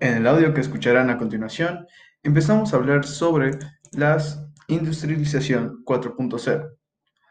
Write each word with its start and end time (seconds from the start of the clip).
En 0.00 0.14
el 0.14 0.26
audio 0.26 0.54
que 0.54 0.62
escucharán 0.62 1.10
a 1.10 1.18
continuación, 1.18 1.86
empezamos 2.22 2.72
a 2.72 2.78
hablar 2.78 3.04
sobre 3.04 3.50
la 3.92 4.16
industrialización 4.66 5.84
4.0, 5.84 6.70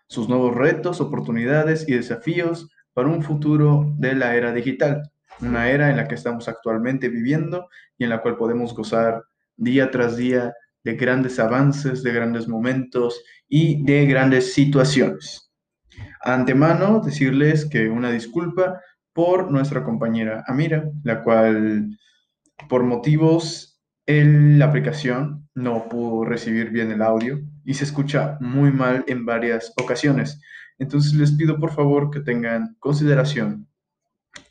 sus 0.08 0.30
nuevos 0.30 0.54
retos, 0.54 1.02
oportunidades 1.02 1.90
y 1.90 1.94
desafíos 1.94 2.70
para 2.94 3.08
un 3.08 3.24
futuro 3.24 3.92
de 3.98 4.14
la 4.14 4.36
era 4.36 4.54
digital, 4.54 5.02
una 5.42 5.72
era 5.72 5.90
en 5.90 5.98
la 5.98 6.08
que 6.08 6.14
estamos 6.14 6.48
actualmente 6.48 7.10
viviendo 7.10 7.70
y 7.98 8.04
en 8.04 8.12
la 8.12 8.22
cual 8.22 8.38
podemos 8.38 8.76
gozar 8.76 9.24
día 9.58 9.90
tras 9.90 10.16
día 10.16 10.54
de 10.84 10.94
grandes 10.94 11.40
avances, 11.40 12.04
de 12.04 12.14
grandes 12.14 12.48
momentos 12.48 13.24
y 13.48 13.84
de 13.84 14.06
grandes 14.06 14.54
situaciones. 14.54 15.52
Antemano, 16.22 17.02
decirles 17.04 17.66
que 17.66 17.90
una 17.90 18.12
disculpa 18.12 18.80
por 19.12 19.50
nuestra 19.50 19.84
compañera 19.84 20.44
Amira, 20.46 20.84
la 21.04 21.24
cual 21.24 21.90
por 22.68 22.84
motivos 22.84 23.82
en 24.06 24.60
la 24.60 24.66
aplicación 24.66 25.48
no 25.54 25.88
pudo 25.88 26.26
recibir 26.26 26.72
bien 26.72 26.92
el 26.92 27.02
audio 27.02 27.42
y 27.64 27.76
se 27.76 27.84
escucha 27.84 28.38
muy 28.42 28.72
mal 28.72 29.04
en 29.08 29.26
varias 29.26 29.74
ocasiones. 29.82 30.42
Entonces 30.80 31.14
les 31.14 31.32
pido 31.32 31.60
por 31.60 31.72
favor 31.72 32.10
que 32.10 32.22
tengan 32.22 32.76
consideración. 32.80 33.68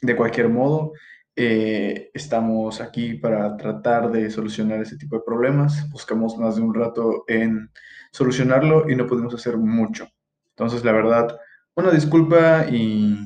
De 0.02 0.15
cualquier 0.15 0.48
modo, 0.48 0.92
eh, 1.34 2.10
estamos 2.15 2.80
aquí 2.80 3.15
para 3.15 3.56
tratar 3.56 4.10
de 4.10 4.30
solucionar 4.30 4.80
ese 4.80 4.96
tipo 4.96 5.16
de 5.16 5.23
problemas. 5.24 5.88
Buscamos 5.90 6.37
más 6.37 6.56
de 6.56 6.62
un 6.62 6.74
rato 6.74 7.24
en 7.27 7.70
solucionarlo 8.12 8.90
y 8.90 8.96
no 8.96 9.06
pudimos 9.06 9.34
hacer 9.34 9.56
mucho. 9.56 10.09
Entonces, 10.51 10.84
la 10.84 10.93
verdad, 10.93 11.37
una 11.74 11.90
disculpa 11.90 12.66
y 12.70 13.18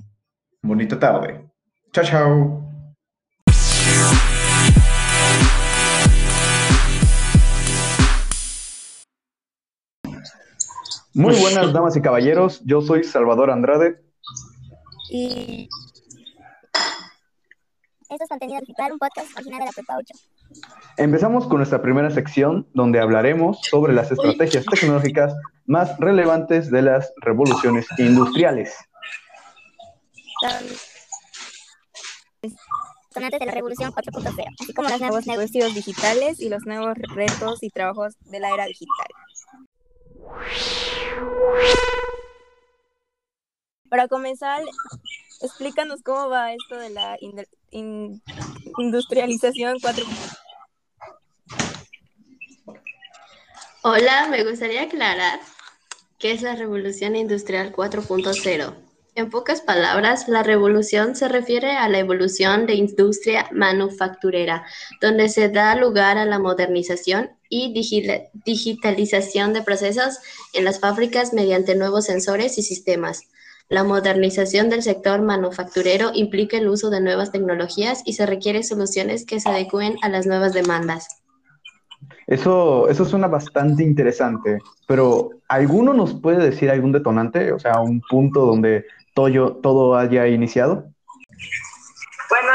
bonita 0.63 0.99
tarde. 0.99 1.51
Chao, 1.93 2.05
chao. 2.05 2.62
Muy 11.15 11.35
buenas 11.41 11.73
damas 11.75 11.95
y 11.95 12.01
caballeros, 12.01 12.63
yo 12.65 12.81
soy 12.81 13.05
Salvador 13.05 13.51
Andrade. 13.51 14.03
Y 15.11 15.69
esto 18.09 18.25
es 18.25 18.29
Contenido 18.31 18.61
Digital, 18.61 18.93
un 18.93 18.99
podcast 18.99 19.29
original 19.37 19.61
de 19.61 19.67
la 19.67 19.73
Prepa 19.73 19.97
8. 19.99 20.15
Empezamos 20.97 21.47
con 21.47 21.59
nuestra 21.59 21.83
primera 21.83 22.11
sección 22.11 22.67
donde 22.73 22.99
hablaremos 22.99 23.59
sobre 23.71 23.93
las 23.93 24.11
estrategias 24.11 24.65
tecnológicas 24.65 25.35
más 25.67 25.99
relevantes 25.99 26.71
de 26.71 26.81
las 26.81 27.13
revoluciones 27.21 27.87
industriales. 27.99 28.75
Antes 33.15 33.39
de 33.39 33.47
la 33.47 33.53
revolución 33.53 33.93
4.0, 33.93 34.45
así 34.61 34.73
como 34.73 34.89
los 34.89 35.01
nuevos 35.01 35.27
negocios 35.27 35.75
digitales 35.75 36.41
y 36.41 36.49
los 36.49 36.65
nuevos 36.65 36.97
retos 37.15 37.63
y 37.63 37.69
trabajos 37.69 38.17
de 38.31 38.41
la 38.41 38.55
era 38.55 38.65
digital. 38.65 39.09
Para 43.89 44.09
comenzar, 44.09 44.63
explícanos 45.43 46.01
cómo 46.03 46.29
va 46.29 46.55
esto 46.55 46.77
de 46.77 46.91
la 46.91 47.19
industrialización 48.77 49.79
4.0. 49.79 50.39
Hola, 53.83 54.29
me 54.31 54.45
gustaría 54.45 54.85
aclarar 54.85 55.41
qué 56.19 56.33
es 56.33 56.41
la 56.41 56.55
revolución 56.55 57.17
industrial 57.17 57.73
4.0. 57.73 58.75
En 59.15 59.29
pocas 59.29 59.61
palabras, 59.61 60.27
la 60.29 60.43
revolución 60.43 61.15
se 61.15 61.29
refiere 61.29 61.73
a 61.73 61.87
la 61.89 61.99
evolución 61.99 62.65
de 62.65 62.75
industria 62.75 63.47
manufacturera, 63.53 64.65
donde 65.03 65.29
se 65.29 65.51
da 65.51 65.75
lugar 65.75 66.17
a 66.17 66.25
la 66.25 66.39
modernización 66.39 67.31
y 67.53 67.75
digitalización 68.47 69.53
de 69.53 69.61
procesos 69.61 70.19
en 70.55 70.65
las 70.65 70.81
fábricas 70.81 71.35
mediante 71.35 71.75
nuevos 71.75 72.07
sensores 72.07 72.57
y 72.57 72.63
sistemas. 72.63 73.29
La 73.69 73.85
modernización 73.85 74.71
del 74.71 74.83
sector 74.83 75.21
manufacturero 75.21 76.13
implica 76.15 76.57
el 76.57 76.69
uso 76.69 76.89
de 76.89 77.03
nuevas 77.03 77.31
tecnologías 77.31 78.03
y 78.07 78.15
se 78.15 78.25
requiere 78.25 78.63
soluciones 78.63 79.27
que 79.27 79.39
se 79.39 79.51
adecúen 79.51 79.97
a 80.01 80.09
las 80.09 80.27
nuevas 80.27 80.55
demandas. 80.55 81.23
Eso, 82.27 82.89
eso 82.89 83.05
suena 83.05 83.29
bastante 83.29 83.83
interesante, 83.83 84.59
pero 84.89 85.33
¿alguno 85.49 85.93
nos 85.93 86.15
puede 86.15 86.43
decir 86.51 86.71
algún 86.71 86.93
detonante? 86.93 87.53
O 87.53 87.59
sea, 87.59 87.81
un 87.81 88.01
punto 88.09 88.47
donde 88.47 88.87
todo, 89.13 89.57
todo 89.57 89.95
haya 89.95 90.27
iniciado. 90.27 90.87
Bueno, 92.31 92.49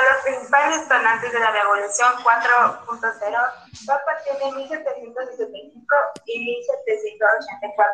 principales 0.48 0.88
detonantes 0.88 1.32
de 1.34 1.40
la 1.40 1.52
revolución 1.52 2.14
4.0 2.24 3.52
fue 3.86 3.96
a 3.96 4.06
partir 4.06 4.34
de 4.34 4.52
1775 4.52 5.96
y 6.26 6.40
1784 6.40 7.94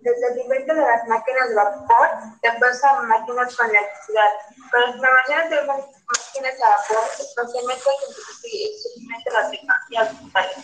desde 0.00 0.32
el 0.32 0.38
invento 0.38 0.74
de 0.74 0.82
las 0.82 1.06
máquinas 1.08 1.48
de 1.48 1.54
vapor, 1.54 2.08
después 2.42 2.84
a 2.84 3.02
máquinas 3.02 3.56
con 3.56 3.68
electricidad. 3.68 4.30
Con 4.70 4.80
las 4.80 4.96
innovaciones 4.96 5.50
de 5.50 5.62
máquinas 5.66 6.62
a 6.62 6.68
vapor, 6.70 7.10
especialmente 7.18 7.90
el 7.90 8.78
surgimiento 8.82 9.30
de 9.30 9.36
las 9.36 9.50
tecnologías 9.50 10.10
digitales. 10.10 10.56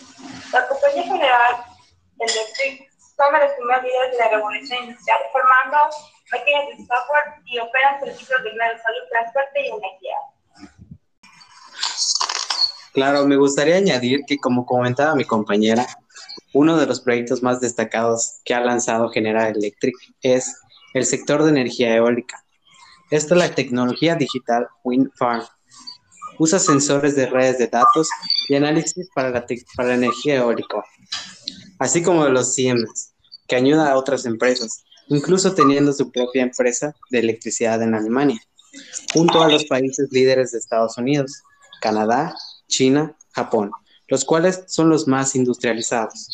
La 0.53 0.67
compañía 0.67 1.03
general 1.03 1.65
Electric 2.19 2.89
toma 3.17 3.39
los 3.39 3.51
primeros 3.53 3.83
líderes 3.83 4.11
de 4.11 4.17
la 4.17 4.29
revolución 4.29 4.83
industrial, 4.83 5.19
formando 5.31 5.77
máquinas 6.31 6.67
de 6.67 6.85
software 6.85 7.27
y 7.45 7.59
operan 7.59 7.99
servicios 7.99 8.43
de 8.43 8.51
salud, 8.51 9.09
transporte 9.09 9.61
y 9.61 9.67
energía. 9.67 10.17
Claro, 12.93 13.25
me 13.25 13.37
gustaría 13.37 13.77
añadir 13.77 14.21
que, 14.27 14.37
como 14.37 14.65
comentaba 14.65 15.15
mi 15.15 15.25
compañera, 15.25 15.87
uno 16.53 16.77
de 16.77 16.85
los 16.85 17.01
proyectos 17.01 17.41
más 17.41 17.59
destacados 17.59 18.39
que 18.45 18.53
ha 18.53 18.59
lanzado 18.59 19.09
General 19.09 19.51
Electric 19.55 19.95
es 20.21 20.55
el 20.93 21.05
sector 21.05 21.43
de 21.43 21.49
energía 21.49 21.95
eólica. 21.95 22.43
Esta 23.09 23.33
es 23.33 23.39
la 23.39 23.55
tecnología 23.55 24.15
digital 24.15 24.67
Wind 24.83 25.09
Farm. 25.15 25.43
Usa 26.37 26.59
sensores 26.59 27.15
de 27.15 27.25
redes 27.25 27.57
de 27.57 27.67
datos 27.67 28.07
y 28.47 28.55
análisis 28.55 29.09
para 29.15 29.31
la, 29.31 29.45
para 29.75 29.95
energía 29.95 30.37
eólica, 30.37 30.83
así 31.79 32.03
como 32.03 32.27
los 32.27 32.53
Siemens, 32.53 33.13
que 33.47 33.55
ayuda 33.55 33.91
a 33.91 33.97
otras 33.97 34.25
empresas, 34.25 34.83
incluso 35.07 35.53
teniendo 35.53 35.93
su 35.93 36.11
propia 36.11 36.43
empresa 36.43 36.95
de 37.09 37.19
electricidad 37.19 37.81
en 37.81 37.95
Alemania, 37.95 38.39
junto 39.13 39.41
a 39.43 39.49
los 39.49 39.65
países 39.65 40.09
líderes 40.11 40.51
de 40.51 40.59
Estados 40.59 40.97
Unidos, 40.97 41.43
Canadá, 41.81 42.35
China, 42.73 43.15
Japón 43.31 43.71
los 44.07 44.25
cuales 44.25 44.63
son 44.67 44.89
los 44.89 45.07
más 45.07 45.35
industrializados. 45.35 46.29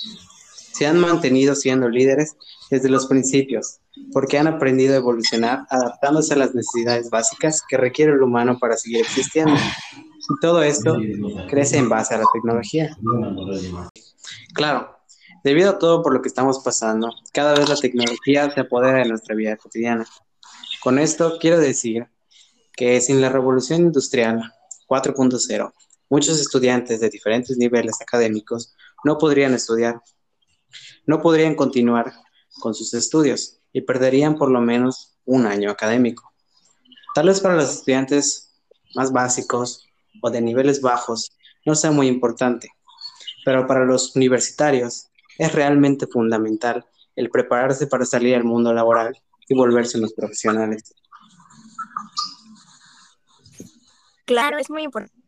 Se 0.73 0.85
han 0.85 0.99
mantenido 0.99 1.55
siendo 1.55 1.89
líderes 1.89 2.35
desde 2.69 2.89
los 2.89 3.07
principios, 3.07 3.79
porque 4.13 4.37
han 4.37 4.47
aprendido 4.47 4.93
a 4.93 4.97
evolucionar 4.97 5.65
adaptándose 5.69 6.33
a 6.33 6.37
las 6.37 6.53
necesidades 6.53 7.09
básicas 7.09 7.61
que 7.67 7.77
requiere 7.77 8.11
el 8.11 8.21
humano 8.21 8.57
para 8.59 8.77
seguir 8.77 9.01
existiendo. 9.01 9.53
Y 9.93 10.39
todo 10.41 10.61
esto 10.61 10.97
crece 11.49 11.77
en 11.77 11.89
base 11.89 12.15
a 12.15 12.19
la 12.19 12.25
tecnología. 12.33 12.95
Claro, 14.53 14.97
debido 15.43 15.71
a 15.71 15.79
todo 15.79 16.03
por 16.03 16.13
lo 16.13 16.21
que 16.21 16.27
estamos 16.27 16.59
pasando, 16.59 17.11
cada 17.33 17.53
vez 17.53 17.67
la 17.69 17.75
tecnología 17.75 18.51
se 18.51 18.59
apodera 18.59 18.99
de 18.99 19.09
nuestra 19.09 19.35
vida 19.35 19.57
cotidiana. 19.57 20.05
Con 20.83 20.99
esto 20.99 21.37
quiero 21.39 21.59
decir 21.59 22.07
que 22.73 23.01
sin 23.01 23.21
la 23.21 23.29
revolución 23.29 23.81
industrial 23.81 24.53
4.0, 24.87 25.73
Muchos 26.09 26.41
estudiantes 26.41 26.99
de 26.99 27.09
diferentes 27.09 27.55
niveles 27.57 28.01
académicos 28.01 28.75
no 29.03 29.19
podrían 29.19 29.53
estudiar, 29.53 30.01
no 31.05 31.21
podrían 31.21 31.53
continuar 31.53 32.11
con 32.59 32.73
sus 32.73 32.95
estudios 32.95 33.59
y 33.73 33.81
perderían 33.81 34.35
por 34.35 34.49
lo 34.49 34.59
menos 34.59 35.19
un 35.25 35.45
año 35.45 35.69
académico. 35.69 36.33
Tal 37.13 37.27
vez 37.27 37.39
para 37.39 37.55
los 37.55 37.69
estudiantes 37.69 38.55
más 38.95 39.11
básicos 39.11 39.87
o 40.23 40.31
de 40.31 40.41
niveles 40.41 40.81
bajos 40.81 41.31
no 41.63 41.75
sea 41.75 41.91
muy 41.91 42.07
importante, 42.07 42.71
pero 43.45 43.67
para 43.67 43.85
los 43.85 44.15
universitarios 44.15 45.11
es 45.37 45.53
realmente 45.53 46.07
fundamental 46.07 46.87
el 47.15 47.29
prepararse 47.29 47.85
para 47.85 48.05
salir 48.05 48.35
al 48.35 48.45
mundo 48.45 48.73
laboral 48.73 49.15
y 49.47 49.53
volverse 49.53 49.99
unos 49.99 50.13
profesionales. 50.13 50.95
Claro, 54.25 54.57
es 54.57 54.71
muy 54.71 54.83
importante 54.83 55.18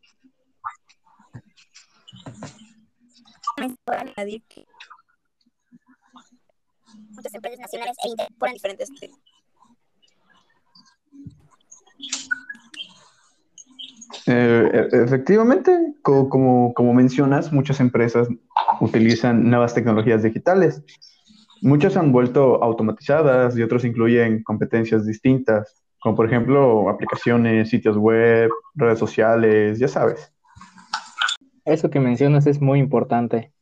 muchas 7.10 7.34
empresas 7.34 7.60
nacionales 7.60 7.96
e 8.04 8.08
incorporan 8.08 8.54
diferentes 8.54 8.88
eh, 14.26 14.88
e, 14.92 15.02
efectivamente, 15.04 15.94
como, 16.02 16.72
como, 16.74 16.94
mencionas, 16.94 17.52
muchas 17.52 17.80
empresas 17.80 18.28
utilizan 18.80 19.48
nuevas 19.48 19.74
tecnologías 19.74 20.22
digitales. 20.22 20.82
Muchas 21.62 21.96
han 21.96 22.12
vuelto 22.12 22.62
automatizadas 22.62 23.56
y 23.56 23.62
otras 23.62 23.84
incluyen 23.84 24.42
competencias 24.42 25.06
distintas, 25.06 25.82
como 26.00 26.16
por 26.16 26.26
ejemplo 26.26 26.88
aplicaciones, 26.90 27.70
sitios 27.70 27.96
web, 27.96 28.50
redes 28.74 28.98
sociales, 28.98 29.78
ya 29.78 29.88
sabes. 29.88 30.32
Eso 31.64 31.90
que 31.90 32.00
mencionas 32.00 32.46
es 32.46 32.60
muy 32.60 32.80
importante. 32.80 33.52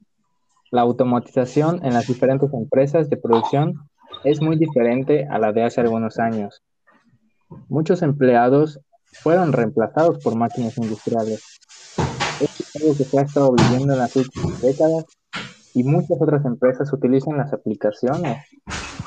La 0.70 0.82
automatización 0.82 1.84
en 1.84 1.94
las 1.94 2.06
diferentes 2.06 2.52
empresas 2.52 3.10
de 3.10 3.16
producción 3.16 3.74
es 4.22 4.40
muy 4.40 4.56
diferente 4.56 5.26
a 5.28 5.38
la 5.38 5.52
de 5.52 5.64
hace 5.64 5.80
algunos 5.80 6.20
años. 6.20 6.62
Muchos 7.68 8.02
empleados 8.02 8.78
fueron 9.22 9.52
reemplazados 9.52 10.22
por 10.22 10.36
máquinas 10.36 10.78
industriales. 10.78 11.58
Esto 12.38 12.62
es 12.62 12.76
algo 12.76 12.96
que 12.96 13.04
se 13.04 13.18
ha 13.18 13.22
estado 13.22 13.52
viviendo 13.52 13.94
en 13.94 13.98
las 13.98 14.14
últimas 14.14 14.60
décadas 14.60 15.06
y 15.74 15.82
muchas 15.82 16.20
otras 16.20 16.44
empresas 16.44 16.92
utilizan 16.92 17.36
las 17.36 17.52
aplicaciones 17.52 18.38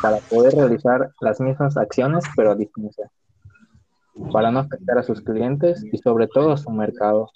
para 0.02 0.18
poder 0.18 0.54
realizar 0.56 1.12
las 1.22 1.40
mismas 1.40 1.78
acciones 1.78 2.26
pero 2.36 2.52
a 2.52 2.56
distancia, 2.56 3.10
para 4.34 4.52
no 4.52 4.60
afectar 4.60 4.98
a 4.98 5.04
sus 5.04 5.22
clientes 5.22 5.82
y 5.92 5.98
sobre 5.98 6.28
todo 6.28 6.52
a 6.52 6.58
su 6.58 6.70
mercado. 6.72 7.30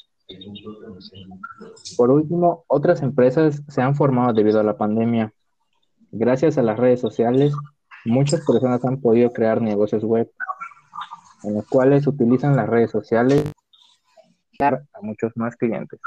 Por 1.96 2.12
último, 2.12 2.66
otras 2.68 3.02
empresas 3.02 3.62
se 3.68 3.82
han 3.82 3.96
formado 3.96 4.34
debido 4.34 4.60
a 4.60 4.64
la 4.64 4.78
pandemia. 4.78 5.34
Gracias 6.12 6.58
a 6.58 6.64
las 6.64 6.78
redes 6.78 7.00
sociales, 7.00 7.54
muchas 8.06 8.46
personas 8.46 8.84
han 8.86 9.02
podido 9.02 9.32
crear 9.32 9.62
negocios 9.62 10.04
web 10.04 10.32
en 11.44 11.56
los 11.56 11.68
cuales 11.68 12.08
utilizan 12.08 12.56
las 12.56 12.68
redes 12.68 12.92
sociales 12.92 13.52
para 14.58 14.84
a 14.94 15.02
muchos 15.02 15.32
más 15.36 15.56
clientes. 15.56 16.00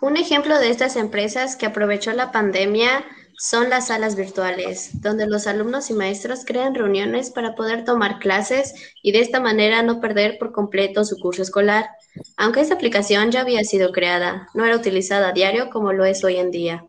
Un 0.00 0.16
ejemplo 0.16 0.58
de 0.58 0.70
estas 0.70 0.96
empresas 0.96 1.56
que 1.56 1.66
aprovechó 1.66 2.12
la 2.12 2.32
pandemia 2.32 3.04
son 3.38 3.70
las 3.70 3.88
salas 3.88 4.16
virtuales, 4.16 5.00
donde 5.00 5.26
los 5.26 5.46
alumnos 5.46 5.90
y 5.90 5.94
maestros 5.94 6.44
crean 6.44 6.74
reuniones 6.74 7.30
para 7.30 7.54
poder 7.54 7.84
tomar 7.84 8.18
clases 8.18 8.74
y 9.02 9.12
de 9.12 9.20
esta 9.20 9.40
manera 9.40 9.82
no 9.82 10.00
perder 10.00 10.38
por 10.38 10.52
completo 10.52 11.04
su 11.04 11.18
curso 11.18 11.42
escolar. 11.42 11.88
Aunque 12.36 12.60
esta 12.60 12.74
aplicación 12.74 13.30
ya 13.30 13.42
había 13.42 13.62
sido 13.64 13.92
creada, 13.92 14.48
no 14.54 14.64
era 14.64 14.76
utilizada 14.76 15.28
a 15.28 15.32
diario 15.32 15.70
como 15.70 15.92
lo 15.92 16.04
es 16.04 16.24
hoy 16.24 16.36
en 16.36 16.50
día. 16.50 16.84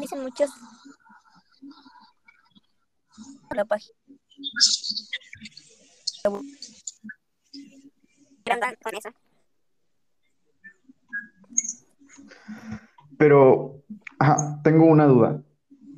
Dicen 0.00 0.22
muchos, 0.22 0.50
la 3.54 3.64
página. 3.64 3.94
Pero, 13.18 13.82
ajá, 14.20 14.60
tengo 14.62 14.86
una 14.86 15.06
duda. 15.06 15.40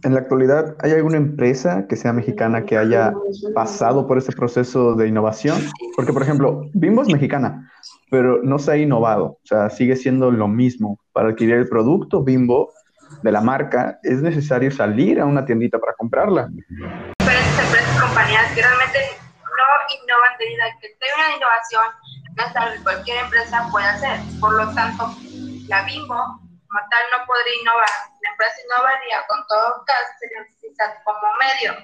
En 0.02 0.14
la 0.14 0.20
actualidad, 0.20 0.76
¿hay 0.80 0.92
alguna 0.92 1.18
empresa 1.18 1.86
que 1.86 1.94
sea 1.94 2.14
mexicana 2.14 2.64
que 2.64 2.78
haya 2.78 3.12
pasado 3.54 4.06
por 4.06 4.16
ese 4.16 4.32
proceso 4.32 4.94
de 4.94 5.08
innovación? 5.08 5.60
Porque, 5.94 6.14
por 6.14 6.22
ejemplo, 6.22 6.62
Bimbo 6.72 7.02
es 7.02 7.08
mexicana, 7.08 7.70
pero 8.10 8.40
no 8.42 8.58
se 8.58 8.72
ha 8.72 8.76
innovado. 8.78 9.24
O 9.26 9.40
sea, 9.44 9.68
sigue 9.68 9.96
siendo 9.96 10.30
lo 10.30 10.48
mismo. 10.48 10.98
Para 11.12 11.28
adquirir 11.28 11.56
el 11.56 11.68
producto 11.68 12.24
Bimbo 12.24 12.72
de 13.22 13.32
la 13.32 13.42
marca, 13.42 13.98
es 14.02 14.22
necesario 14.22 14.70
salir 14.70 15.20
a 15.20 15.26
una 15.26 15.44
tiendita 15.44 15.78
para 15.78 15.92
comprarla. 15.92 16.48
Pero 17.18 17.38
estas 17.38 17.66
empresas 17.66 18.00
compañías 18.00 18.50
que 18.54 18.62
realmente 18.62 18.98
no 19.42 20.02
innovan 20.02 20.32
debido 20.38 20.62
a 20.62 20.80
que 20.80 20.86
hay 20.86 21.10
una 21.18 21.36
innovación 21.36 21.84
que 22.36 22.42
hasta 22.42 22.82
cualquier 22.82 23.24
empresa 23.24 23.68
puede 23.70 23.86
hacer. 23.86 24.18
Por 24.40 24.54
lo 24.54 24.72
tanto, 24.72 25.14
la 25.68 25.84
Bimbo 25.84 26.49
como 26.70 26.88
tal 26.88 27.02
no 27.10 27.26
podría 27.26 27.60
innovar. 27.60 27.90
La 28.22 28.30
empresa 28.30 28.56
innovaría 28.64 29.26
con 29.26 29.44
todo 29.48 29.84
caso 29.84 30.02
como 31.04 31.34
medio. 31.38 31.76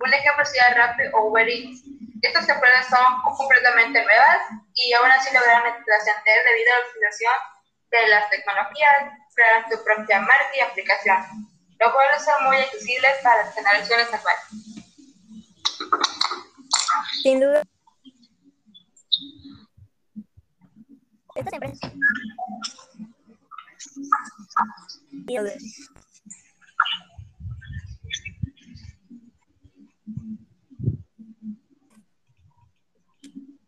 Un 0.00 0.12
ejemplo 0.12 0.44
sería 0.44 0.74
Rappi 0.74 1.04
o 1.14 1.28
Uber 1.28 1.48
Eats. 1.48 1.82
Estas 2.22 2.48
empresas 2.48 2.86
son 2.88 3.22
completamente 3.36 4.02
nuevas 4.04 4.38
y 4.74 4.92
aún 4.94 5.10
así 5.10 5.32
lograron 5.32 5.84
trascender 5.84 6.44
debido 6.44 6.70
a 6.74 6.78
la 6.78 6.86
utilización 6.90 7.32
de 7.90 8.08
las 8.08 8.30
tecnologías, 8.30 9.12
crearon 9.34 9.70
su 9.70 9.84
propia 9.84 10.20
marca 10.20 10.50
y 10.56 10.60
aplicación, 10.60 11.48
lo 11.78 11.92
cual 11.92 12.20
son 12.20 12.44
muy 12.44 12.56
accesibles 12.56 13.12
para 13.22 13.44
las 13.44 13.54
generaciones 13.54 14.14
actuales. 14.14 14.44
Sin 17.22 17.40
duda. 17.40 17.62
Estas 21.34 21.52
empresas 21.54 21.92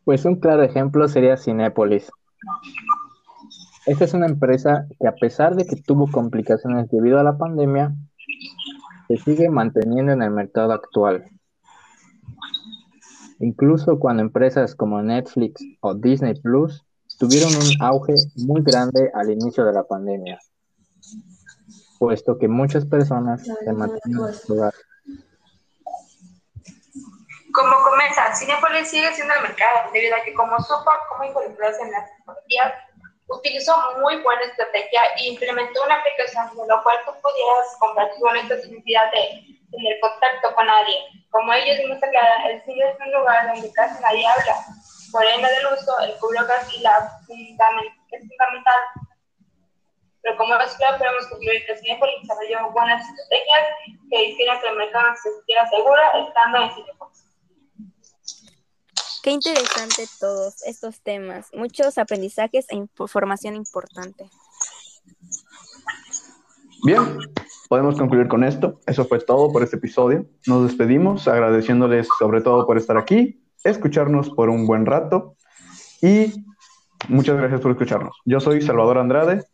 pues 0.05 0.25
un 0.27 0.37
claro 0.37 0.63
ejemplo 0.63 1.09
sería 1.09 1.37
Cinépolis. 1.37 2.11
Esta 3.87 4.05
es 4.05 4.15
una 4.15 4.27
empresa 4.27 4.87
que 5.01 5.09
a 5.09 5.15
pesar 5.15 5.57
de 5.57 5.67
que 5.67 5.77
tuvo 5.77 6.11
complicaciones 6.11 6.89
debido 6.91 7.19
a 7.19 7.23
la 7.23 7.37
pandemia, 7.37 7.95
se 9.09 9.17
sigue 9.19 9.51
manteniendo 9.51 10.13
en 10.13 10.23
el 10.23 10.31
mercado 10.31 10.73
actual. 10.73 11.25
Incluso 13.41 13.99
cuando 13.99 14.23
empresas 14.23 14.75
como 14.75 15.03
Netflix 15.03 15.63
o 15.81 15.95
Disney 15.95 16.35
Plus 16.41 16.83
tuvieron 17.19 17.51
un 17.55 17.83
auge 17.83 18.15
muy 18.37 18.63
grande 18.63 19.11
al 19.15 19.31
inicio 19.31 19.65
de 19.65 19.73
la 19.73 19.85
pandemia, 19.85 20.39
puesto 21.99 22.39
que 22.39 22.49
muchas 22.49 22.85
personas 22.85 23.45
se 23.45 23.73
mantienen 23.73 24.27
en 24.27 24.35
su 24.35 24.55
hogar. 24.55 24.75
Como 27.53 27.83
comienza, 27.85 28.35
Cinepolis 28.35 28.89
sigue 28.89 29.13
siendo 29.15 29.35
el 29.35 29.43
mercado, 29.43 29.93
debido 29.93 30.17
a 30.17 30.25
que 30.25 30.35
como 30.35 30.59
supo 30.59 30.91
cómo 31.09 31.25
involucrarse 31.25 31.83
en 31.83 31.93
las 31.93 32.11
tecnologías, 32.17 32.75
utilizó 33.29 33.73
muy 34.01 34.21
buena 34.23 34.43
estrategia 34.43 35.01
e 35.19 35.29
implementó 35.29 35.85
una 35.85 35.95
aplicación 35.95 36.51
de 36.57 36.67
lo 36.67 36.83
cual 36.83 36.97
tú 37.07 37.13
pudieras 37.23 37.77
comprar 37.79 38.11
tu 38.15 38.21
boleto 38.21 38.57
sin 38.61 38.73
necesidad 38.73 39.11
de 39.13 39.55
tener 39.71 40.01
contacto 40.01 40.55
con 40.55 40.67
nadie. 40.67 40.97
Como 41.31 41.53
ellos 41.53 41.79
mismos 41.79 42.03
aclaran, 42.03 42.43
el 42.51 42.63
cine 42.65 42.91
es 42.91 42.99
un 42.99 43.13
lugar 43.13 43.47
donde 43.47 43.73
casi 43.73 44.03
nadie 44.03 44.27
habla, 44.27 44.57
por 45.13 45.25
ende 45.25 45.49
del 45.49 45.67
uso, 45.79 45.99
el 46.01 46.19
cubrebocas 46.19 46.75
y 46.75 46.81
la 46.81 47.21
es 48.11 48.29
fundamental. 48.29 48.81
Pero 50.25 50.37
como 50.37 50.59
resultado, 50.59 50.99
podemos 50.99 51.27
concluir 51.29 51.65
que 51.67 51.73
el 51.73 51.79
Cinepolis 51.79 52.15
desarrolló 52.23 52.73
buenas 52.73 53.07
estrategias 53.09 53.67
que 54.11 54.25
hicieron 54.25 54.61
que 54.61 54.69
el 54.69 54.77
mercado 54.77 55.15
se 55.23 55.31
sintiera 55.31 55.69
seguro 55.69 56.01
estando 56.27 56.59
en 56.59 56.75
Cinepolis. 56.75 57.25
Qué 59.23 59.31
interesante 59.31 60.07
todos 60.19 60.63
estos 60.65 61.01
temas, 61.01 61.49
muchos 61.55 61.97
aprendizajes 61.99 62.67
e 62.71 62.77
información 62.77 63.55
importante. 63.55 64.29
Bien, 66.85 67.19
podemos 67.69 67.97
concluir 67.97 68.29
con 68.29 68.45
esto. 68.45 68.81
Eso 68.87 69.05
fue 69.05 69.21
todo 69.21 69.53
por 69.53 69.63
este 69.63 69.77
episodio. 69.77 70.27
Nos 70.47 70.65
despedimos 70.65 71.29
agradeciéndoles 71.29 72.09
sobre 72.19 72.41
todo 72.41 72.67
por 72.67 72.77
estar 72.77 72.99
aquí 72.99 73.41
escucharnos 73.65 74.31
por 74.31 74.51
un 74.51 74.67
buen 74.67 74.85
rato 74.87 75.37
y 76.03 76.45
muchas 77.09 77.37
gracias 77.37 77.61
por 77.61 77.73
escucharnos. 77.73 78.21
Yo 78.25 78.41
soy 78.41 78.61
Salvador 78.61 78.99
Andrade. 78.99 79.45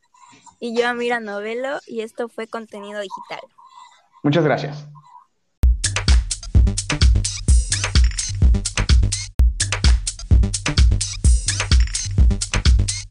Y 0.60 0.76
yo 0.76 0.86
Amira 0.86 1.20
Novelo 1.20 1.80
y 1.86 2.02
esto 2.02 2.28
fue 2.28 2.46
Contenido 2.46 3.00
Digital. 3.00 3.40
Muchas 4.22 4.44
gracias. 4.44 4.86